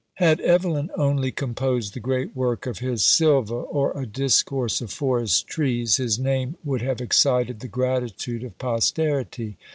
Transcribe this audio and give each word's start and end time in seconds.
Had 0.15 0.39
Evelyn 0.41 0.89
only 0.97 1.31
composed 1.31 1.93
the 1.93 1.99
great 1.99 2.35
work 2.35 2.65
of 2.65 2.79
his 2.79 3.05
"Sylva, 3.05 3.53
or 3.53 3.91
a 3.95 4.07
Discourse 4.07 4.81
of 4.81 4.91
Forest 4.91 5.45
Trees," 5.47 5.97
his 5.97 6.17
name 6.17 6.57
would 6.63 6.81
have 6.81 7.01
excited 7.01 7.59
the 7.59 7.67
gratitude 7.67 8.43
of 8.43 8.57
posterity. 8.57 9.57